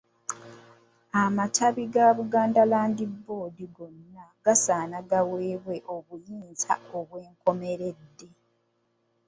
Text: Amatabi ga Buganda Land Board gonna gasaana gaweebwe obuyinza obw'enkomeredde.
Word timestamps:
Amatabi 1.23 1.83
ga 1.93 2.07
Buganda 2.17 2.61
Land 2.71 2.99
Board 3.23 3.57
gonna 3.75 4.25
gasaana 4.45 4.97
gaweebwe 5.09 5.75
obuyinza 5.95 6.73
obw'enkomeredde. 6.97 8.27